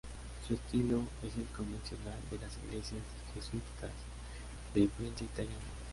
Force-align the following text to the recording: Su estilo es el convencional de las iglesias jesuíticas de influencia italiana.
Su 0.47 0.55
estilo 0.55 1.03
es 1.21 1.37
el 1.37 1.45
convencional 1.55 2.17
de 2.31 2.39
las 2.39 2.57
iglesias 2.57 3.03
jesuíticas 3.35 3.91
de 4.73 4.79
influencia 4.79 5.25
italiana. 5.25 5.57